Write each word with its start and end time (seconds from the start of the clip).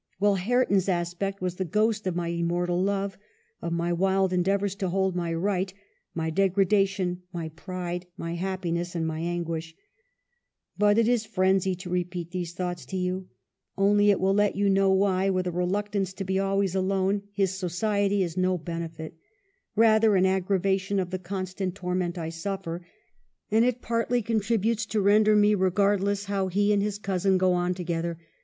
Well, 0.19 0.33
Hareton's 0.33 0.89
aspect 0.89 1.41
was 1.43 1.57
the 1.57 1.63
ghost 1.63 2.07
of 2.07 2.15
my 2.15 2.29
immortal 2.29 2.81
love; 2.81 3.19
of 3.61 3.71
my 3.71 3.93
wild 3.93 4.33
endeavors 4.33 4.73
to 4.77 4.89
hold 4.89 5.15
my 5.15 5.31
right; 5.31 5.71
my 6.15 6.31
degradation, 6.31 7.21
my 7.31 7.49
pride, 7.49 8.07
my 8.17 8.33
happiness, 8.33 8.95
and 8.95 9.05
my 9.05 9.19
anguish 9.19 9.75
—"But 10.79 10.97
it 10.97 11.07
is 11.07 11.23
frenzy 11.27 11.75
to 11.75 11.91
repeat 11.91 12.31
these 12.31 12.53
thoughts 12.53 12.83
to 12.87 12.97
you: 12.97 13.27
only 13.77 14.09
it 14.09 14.19
will 14.19 14.33
let 14.33 14.55
you 14.55 14.71
know 14.71 14.91
why, 14.91 15.29
with 15.29 15.45
a 15.45 15.51
reluc 15.51 15.89
tance 15.89 16.13
to 16.13 16.23
be 16.23 16.39
always 16.39 16.73
alone, 16.73 17.21
his 17.31 17.53
society 17.55 18.23
is 18.23 18.35
no 18.35 18.57
benefit; 18.57 19.13
rather 19.75 20.15
an 20.15 20.25
aggravation 20.25 20.99
of 20.99 21.11
the 21.11 21.19
constant 21.19 21.75
torment 21.75 22.17
I 22.17 22.29
suffer; 22.29 22.83
and 23.51 23.63
it 23.63 23.83
partly 23.83 24.23
contributes 24.23 24.87
to 24.87 24.99
render 24.99 25.35
me 25.35 25.53
regardless 25.53 26.25
how 26.25 26.47
he 26.47 26.73
and 26.73 26.81
his 26.81 26.97
cousin 26.97 27.37
go 27.37 27.53
on 27.53 27.75
together. 27.75 28.17